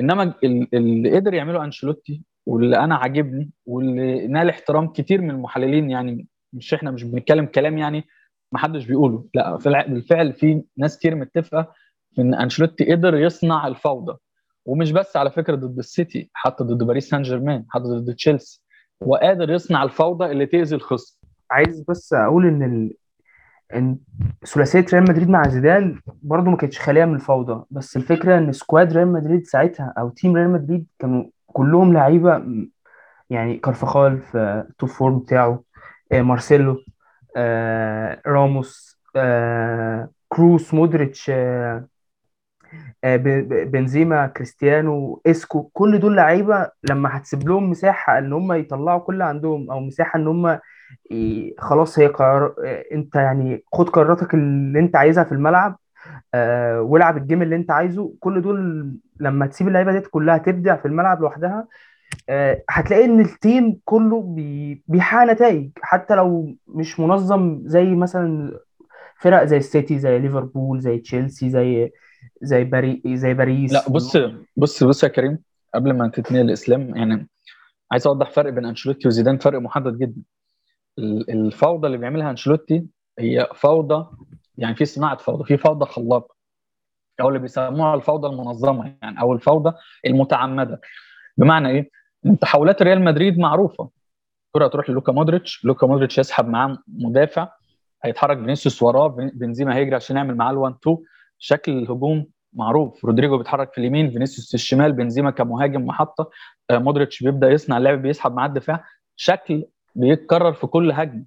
[0.00, 6.26] إنما اللي قدر يعمله أنشيلوتي واللي أنا عاجبني واللي نال احترام كتير من المحللين يعني
[6.52, 8.04] مش إحنا مش بنتكلم كلام يعني
[8.52, 9.24] ما حدش بيقوله.
[9.34, 9.56] لا
[9.88, 11.74] بالفعل في ناس كتير متفقة
[12.18, 14.16] إن أنشيلوتي قدر يصنع الفوضى.
[14.66, 18.62] ومش بس على فكرة ضد السيتي حتى ضد باريس سان جيرمان حتى ضد تشيلسي.
[19.02, 21.18] هو قادر يصنع الفوضى اللي تأذي الخصم.
[21.50, 22.94] عايز بس أقول إن ال...
[23.74, 23.98] إن
[24.46, 27.64] ثلاثية ريال مدريد مع زيدان برضو ما كانتش خالية من الفوضى.
[27.70, 32.42] بس الفكرة إن squad ريال مدريد ساعتها أو team ريال مدريد كانوا كلهم لعيبة
[33.30, 35.62] يعني كارفخال في ال top form بتاعه
[36.12, 36.76] آه مارسيلو
[37.36, 41.30] آه راموس آه كروس مودريتش
[43.64, 49.70] بنزيما كريستيانو إسكو كل دول لعيبة لما هتسيب لهم مساحة إن هم يطلعوا كل عندهم
[49.70, 50.58] أو مساحة إن هم
[51.58, 52.54] خلاص هي قرار
[52.92, 55.78] أنت يعني خد قراراتك اللي أنت عايزها في الملعب
[56.34, 60.76] آه والعب ال game اللي أنت عايزه كل دول لما تسيب اللعيبة دي كلها تبدع
[60.76, 61.66] في الملعب لوحدها
[62.28, 65.70] آه هتلاقي إن ال team كله بي بيحقق نتائج.
[65.82, 68.58] حتى لو مش منظم زي مثلا
[69.20, 71.92] فرق زي السيتي زي ليفربول زي تشيلسي زي
[72.42, 74.16] زي باري زي باريس لا بص
[74.56, 75.38] بص بص يا كريم
[75.74, 77.28] قبل ما تتنقل لإسلام يعني
[77.92, 80.22] عايز أوضح فرق بين أنشيلوتي وزيدان فرق محدد جدا.
[81.28, 82.86] الفوضى اللي بيعملها أنشيلوتي
[83.18, 84.06] هي فوضى
[84.58, 86.34] يعني في صناعة فوضى في فوضى خلاقة
[87.20, 89.72] أو اللي بيسموها الفوضى المنظمة يعني أو الفوضى
[90.06, 90.80] المتعمدة.
[91.36, 91.90] بمعنى إيه؟
[92.26, 93.90] ان تحولات ريال مدريد معروفة.
[94.46, 97.48] الكره تروح للوكا مودريتش لوكا مودريتش يسحب معاه مدافع
[98.04, 100.96] هيتحرك فينيسيوس وراه بنزيما هيجري عشان يعمل معاه ال1 2
[101.38, 103.04] شكل الهجوم معروف.
[103.04, 106.30] رودريجو بيتحرك في اليمين فينيسيوس في الشمال بنزيما كمهاجم محطة
[106.70, 108.84] مودريتش بيبدأ يصنع اللعب بيسحب معاه الدفاع.
[109.16, 111.24] شكل بيتكرر في كل هجمة.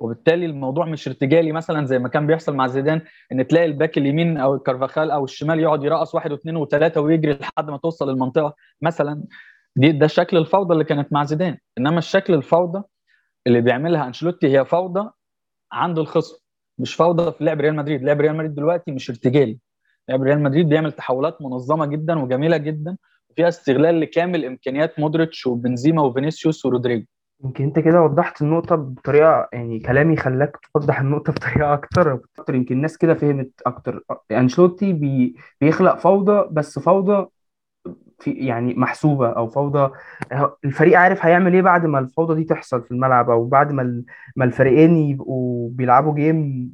[0.00, 3.00] وبالتالي الموضوع مش ارتجالي مثلا زي ما كان بيحصل مع زيدان
[3.32, 7.32] إن تلاقي ال back اليمين أو الكارفاخال أو الشمال يقعد يرقص واحد واثنين وثلاثة ويجري
[7.32, 9.24] لحد ما توصل المنطقة مثلا.
[9.76, 11.58] دي ده شكل الفوضى اللي كانت مع زيدان.
[11.78, 12.82] إنما الشكل الفوضى
[13.46, 15.10] اللي بيعملها أنشيلوتي هي فوضى
[15.72, 16.36] عند الخصم.
[16.78, 18.02] مش فوضى في لعب ريال مدريد.
[18.02, 19.58] لعب ريال مدريد دلوقتي مش ارتجالي.
[20.08, 22.96] لعب ريال مدريد بيعمل تحولات منظمة جدا وجميلة جدا
[23.30, 27.06] وفيها استغلال لكامل إمكانيات مودريتش وبنزيما وفينيسيوس ورودريجو.
[27.44, 32.20] يمكن أنت كده وضحت النقطة بطريقة يعني كلامي خلاك توضح النقطة بطريقة أكتر.
[32.38, 34.02] أكتر يمكن الناس كده فهمت أكتر.
[34.30, 37.26] أنشيلوتي بي بيخلق فوضى بس فوضى
[38.18, 39.92] في يعني محسوبة أو فوضى
[40.64, 44.02] الفريق عارف هيعمل إيه بعد ما الفوضى دي تحصل في الملعب أو بعد ما
[44.36, 46.70] ما الفريقين يبقوا بيلعبوا game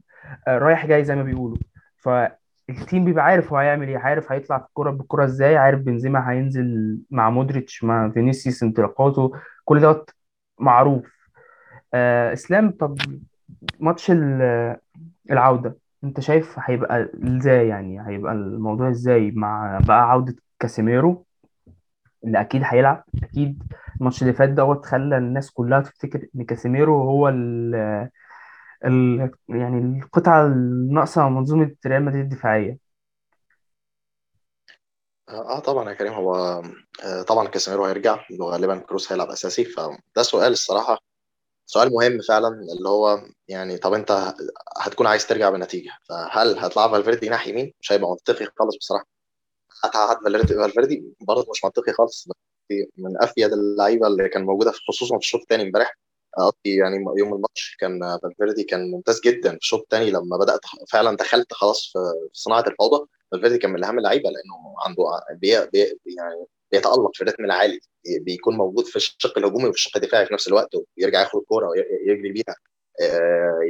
[0.49, 1.57] رايح جاي زي ما بيقولوا.
[1.97, 6.31] فال team بيبقى عارف هو هيعمل إيه عارف هيطلع في الكورة بالكورة إزاي عارف بنزيما
[6.31, 9.33] هينزل مع مودريتش مع فينيسيوس انطلاقاته
[9.65, 10.11] كل دوت
[10.59, 11.15] معروف.
[11.95, 12.99] آه إسلام طب
[13.81, 14.13] ماتش
[15.31, 21.27] العودة أنت شايف هيبقى إزاي يعني؟ هيبقى الموضوع إزاي مع بقى عودة كاسيميرو؟
[22.25, 23.05] اللي أكيد هيلعب.
[23.23, 23.63] أكيد
[24.01, 27.75] الماتش اللي فات دوت خلى الناس كلها تفتكر إن كاسيميرو هو ال
[28.85, 32.79] ال يعني القطعة الناقصة منظومة ريال مدريد الدفاعية.
[35.29, 36.35] آه طبعا يا كريم هو
[37.05, 39.65] آه طبعا كاسيميرو هيرجع وغالبا كروس هيلعب أساسي.
[39.65, 40.99] فده سؤال الصراحة
[41.67, 44.35] سؤال مهم فعلا اللي هو يعني طب أنت
[44.79, 49.07] هتكون عايز ترجع بنتيجة فهل هتلعب فالفيردي جناح يمين؟ مش هيبقى منطقي خالص بصراحة.
[49.85, 50.17] هتقعد
[50.49, 52.29] فالفيردي برضه مش منطقي خالص
[52.99, 55.99] من أفيد اللعيبة اللي كان موجودة في خصوصا في الشوط الثاني امبارح.
[56.65, 60.61] يعني يوم الماتش كان فالفيردي كان ممتاز جدا في الشوط الثاني لما بدأت
[60.93, 61.99] فعلا دخلت خلاص في
[62.33, 63.07] صناعة الفوضى.
[63.33, 65.05] فالفيردي كان من أهم اللعيبة لأنه عنده
[65.41, 65.79] بي بي
[66.19, 67.81] يعني بيتألق في ال rhythm العالي
[68.21, 72.33] بيكون موجود في الشق الهجومي وفي الشق الدفاعي في نفس الوقت ويرجع ياخد الكورة ويجري
[72.33, 72.57] بيها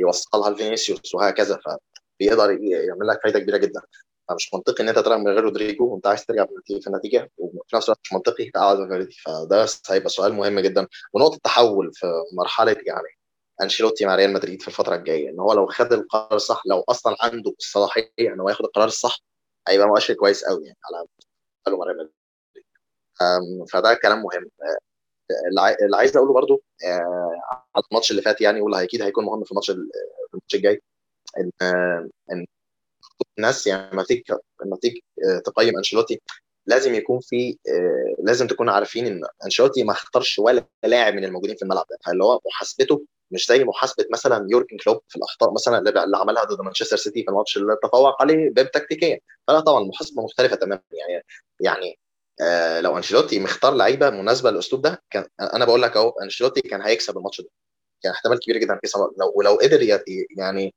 [0.01, 1.59] يوصلها لفينيسيوس وهكذا.
[1.65, 3.81] فبيقدر يعمل لك فايدة كبيرة جدا.
[4.29, 6.47] فمش منطقي إن أنت تلعب من غير رودريجو وأنت عايز ترجع
[6.81, 10.87] في النتيجة وفي نفس الوقت مش منطقي تقعد فالفيردي فده هيبقى سؤال مهم جدا.
[11.13, 13.09] ونقطة تحول في مرحلة يعني
[13.63, 17.17] أنشيلوتي مع ريال مدريد في الفترة الجاية إن هو لو خد القرار الصح لو أصلا
[17.21, 19.19] عنده الصلاحية ان هو ياخد القرار الصح
[19.69, 21.07] هيبقى مؤشر كويس قوي يعني على
[21.79, 22.13] مع ريال مدريد.
[23.73, 24.51] فده كلام مهم.
[25.85, 26.63] اللي عايز أقوله برضو
[27.53, 29.71] على الماتش اللي فات يعني واللي أكيد هيكون مهم في الماتش
[30.55, 30.83] الجاي
[31.39, 31.51] إن
[32.33, 32.47] إن
[33.39, 34.25] الناس يعني لما تيجي
[34.65, 35.05] لما تيجي
[35.45, 36.21] تقيم أنشيلوتي
[36.67, 37.59] لازم يكون في
[38.25, 42.13] لازم تكون عارفين إن أنشيلوتي ما اختارش ولا لاعب من الموجودين في الملعب ده.
[42.13, 46.61] اللي هو محاسبته مش زي محاسبة مثلا يورجن كلوب في الأخطاء مثلا اللي عملها ضد
[46.61, 49.19] مانشستر سيتي في الماتش اللي تفوق عليه بيب تكتيكيا.
[49.49, 50.83] فلا طبعا المحاسبة مختلفة تماما.
[50.93, 51.25] يعني
[51.61, 51.99] يعني
[52.41, 56.83] آه لو أنشيلوتي مختار لعيبة مناسبة للاسلوب ده كان أنا بقول لك أهو أنشيلوتي كان
[56.83, 57.49] هيكسب الماتش ده.
[58.03, 59.83] كان احتمال كبير جدا يكسب لو ولو قدر
[60.39, 60.75] يعني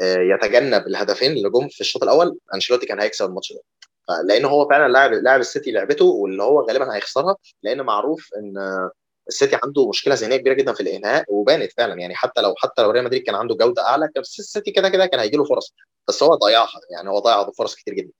[0.00, 2.38] يتجنب الهدفين اللي جم في الشوط الأول.
[2.54, 3.60] أنشيلوتي كان هيكسب الماتش ده.
[4.24, 8.54] لأن هو فعلا لاعب لاعب السيتي لعبته واللي هو غالبا هيخسرها لأن معروف إن
[9.28, 11.94] السيتي عنده مشكلة ذهنية كبيرة جدا في الإنهاء وبانت فعلا.
[12.00, 15.06] يعني حتى لو حتى لو ريال مدريد كان عنده جودة أعلى كان السيتي كده كده
[15.06, 15.74] كان هيجي له فرص.
[16.08, 18.12] بس هو ضيعها يعني هو ضيع فرص كتير جدا.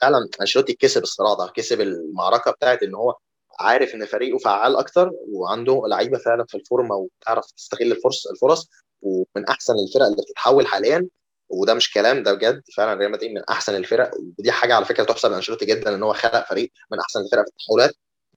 [0.00, 3.14] فعلا أنشيلوتي كسب الصراع ده كسب المعركة بتاعت إن هو
[3.60, 8.68] عارف إن فريقه فعال أكتر وعنده لعيبة فعلا في الفورمة وبتعرف تستغل الفرص الفرص.
[9.02, 11.08] ومن أحسن الفرق اللي بتتحول حاليا
[11.48, 15.04] وده مش كلام ده بجد فعلا ريال مدريد من أحسن الفرق ودي حاجة على فكرة
[15.04, 17.94] تحسب لأنشيلوتي جدا إن هو خلق فريق من أحسن الفرق في التحولات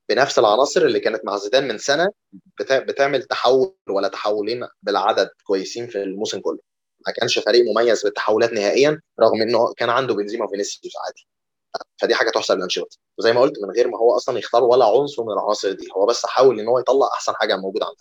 [0.08, 2.10] بنفس العناصر اللي كانت مع زيدان من سنة
[2.70, 6.58] بتعمل تحول ولا تحولين بالعدد كويسين في الموسم كله.
[7.06, 11.26] ما كانش فريق مميز بالتحولات نهائيا رغم إنه كان عنده بنزيما وفينيسيوس عادي.
[12.02, 12.98] فدي حاجة تحسب لأنشيلوتي.
[13.18, 16.06] وزي ما قلت من غير ما هو أصلا يختار ولا عنصر من العناصر دي هو
[16.06, 17.98] بس حاول إن هو يطلع أحسن حاجة موجودة عنده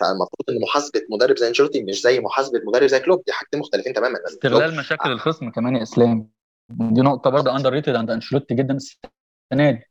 [0.00, 3.92] فالمفروض إن محاسبة مدرب زي أنشيلوتي مش زي محاسبة مدرب زي كلوب دي حاجتين مختلفين
[3.92, 4.18] تماما.
[4.28, 6.28] استغلال مشاكل الخصم كمان يا إسلام.
[6.68, 9.82] دي نقطة برضه underrated عند أنشيلوتي جدا السنة دي.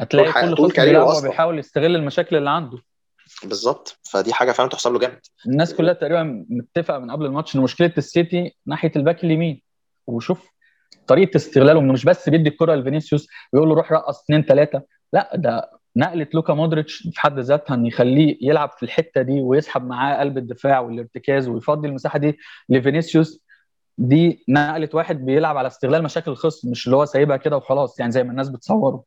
[0.00, 2.78] هتلاقي كل خصم بيلعب بيحاول يستغل المشاكل اللي عنده.
[3.44, 3.98] بالظبط.
[4.10, 5.20] فدي حاجة فعلا تحسب له جامد.
[5.46, 9.62] الناس كلها تقريبا متفقة من قبل الماتش إن مشكلة السيتي ناحية الباك اليمين.
[10.06, 10.48] وشوف
[11.06, 15.30] طريقة استغلاله إنه مش بس بيدي الكرة لفينيسيوس ويقول له روح رقص اثنين ثلاثة لا
[15.34, 20.20] ده نقلة لوكا مودريتش في حد ذاتها إن يخليه يلعب في الحتة دي ويسحب معاه
[20.20, 23.40] قلب الدفاع والارتكاز ويفضي المساحة دي لفينيسيوس
[23.98, 28.12] دي نقلة واحد بيلعب على استغلال مشاكل الخصم مش اللي هو سايبها كده وخلاص يعني
[28.12, 29.04] زي ما الناس بتصوره.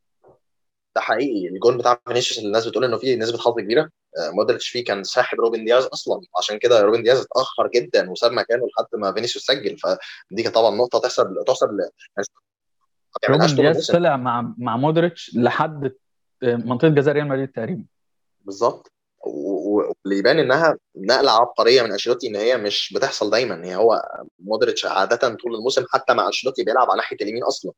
[0.96, 1.48] ده حقيقي.
[1.48, 3.90] الجول بتاع فينيسيوس اللي الناس بتقول إنه فيه نسبة حظ كبيرة
[4.34, 6.22] مودريتش فيه كان ساحب روبن دياز أصلا.
[6.38, 9.78] عشان كده روبن دياز اتأخر جدا وساب مكانه لحد ما فينيسيوس سجل.
[9.78, 11.68] فدي كانت طبعا نقطة تحسب تحسب
[13.30, 15.92] روبن دياز طلع مع مع مودريتش لحد
[16.46, 17.84] منطقة جزاء ريال مدريد تقريبا.
[18.42, 18.92] بالظبط.
[19.26, 23.66] واللي يبان إنها نقلة عبقرية من أنشيلوتي إن هي مش بتحصل دايما.
[23.66, 24.02] هي هو
[24.40, 27.72] مودريتش عادة طول الموسم حتى مع أنشيلوتي بيلعب على ناحية اليمين أصلا.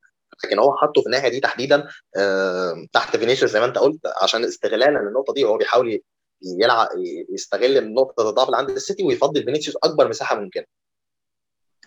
[0.45, 1.88] لكن هو حطه في الناحية دي تحديدا
[2.93, 6.01] تحت فينيسيوس زي ما أنت قلت عشان استغلالا للنقطه دي وهو بيحاول
[6.62, 6.88] يلعب
[7.34, 10.65] يستغل نقطه الضعف اللي عند السيتي ويفضل فينيسيوس أكبر مساحة ممكنة.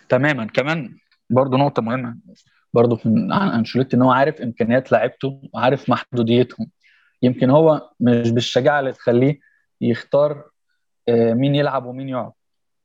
[0.08, 0.46] تماما.
[0.46, 0.98] كمان
[1.30, 2.16] برضه نقطة مهمة.
[2.74, 6.70] برضه عن أنشيلوتي إن هو عارف إمكانيات لعيبته وعارف محدوديتهم.
[7.22, 9.40] يمكن هو مش بالشجاعة اللي تخليه
[9.80, 10.44] يختار
[11.08, 12.32] مين يلعب ومين يقعد.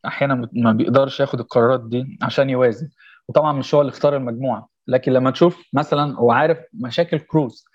[0.05, 2.89] أحيانا ما بيقدرش ياخد القرارات دي عشان يوازن.
[3.27, 4.69] وطبعا مش هو اللي اختار المجموعة.
[4.87, 7.65] لكن لما تشوف مثلا هو عارف مشاكل كروز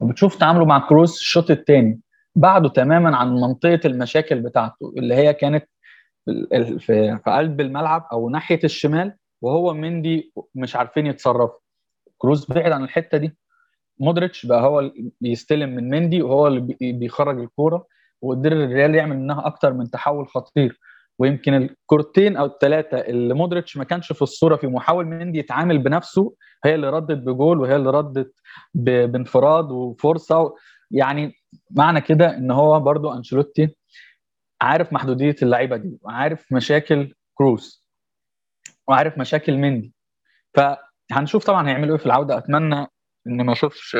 [0.00, 2.00] وبتشوف تعامله مع كروز الشوط الثاني
[2.34, 5.68] بعده تماما عن منطقة المشاكل بتاعته اللي هي كانت
[6.78, 11.58] في قلب الملعب أو ناحية الشمال وهو مندي مش عارفين يتصرفوا.
[12.18, 13.36] كروز بعد عن الحتة دي.
[14.00, 17.86] مودريتش بقى هو اللي بيستلم من مندي وهو اللي بيخرج الكورة
[18.22, 20.80] وقدر الريال يعمل منها أكتر من تحول خطير.
[21.18, 26.34] ويمكن الكورتين أو الثلاثه اللي مودريتش ما كانش في الصورة في محاول مندي يتعامل بنفسه
[26.64, 28.34] هي اللي ردت بجول وهي اللي ردت
[28.74, 30.54] بانفراد وفرصة.
[30.90, 31.32] يعني
[31.70, 33.76] معنى كده إن هو برضو أنشيلوتي
[34.60, 37.85] عارف محدودية اللعيبة دي وعارف مشاكل كروز.
[38.88, 39.94] وعارف مشاكل مندي
[40.54, 42.38] فهنشوف طبعا هيعملوا إيه في العودة.
[42.38, 42.86] أتمنى
[43.26, 43.96] إن ما أشوفش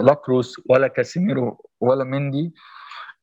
[0.00, 2.54] لا كروز ولا كاسيميرو ولا مندي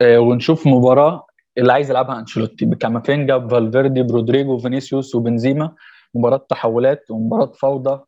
[0.04, 2.66] ونشوف مباراة اللي عايز يلعبها أنشيلوتي.
[2.66, 5.76] بكامافينجا بفالفيردي برودريجو فينيسيوس وبنزيما.
[6.16, 8.04] مباراة تحولات ومباراة فوضى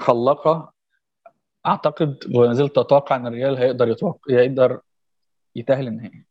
[0.00, 0.72] خلاقة.
[1.66, 4.80] أعتقد ولا زلت أتوقع إن الريال هيقدر يتوقع يقدر
[5.56, 6.24] يتأهل النهائي.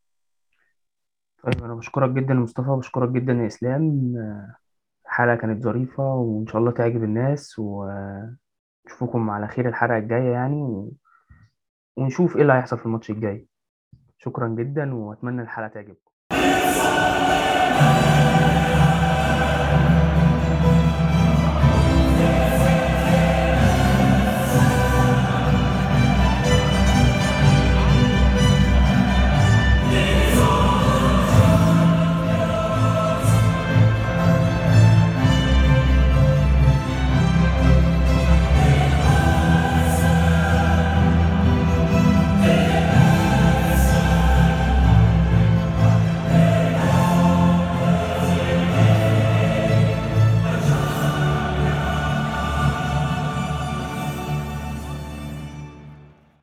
[1.43, 4.13] طيب أنا بشكرك جدا يا مصطفى بشكرك جدا يا إسلام.
[5.05, 10.91] الحلقة كانت ظريفة وإن شاء الله تعجب الناس ونشوفكم على خير الحلقة الجاية يعني و...
[11.97, 13.47] ونشوف إيه اللي هيحصل في الماتش الجاي.
[14.17, 16.11] شكرا جدا وأتمنى الحلقة تعجبكم.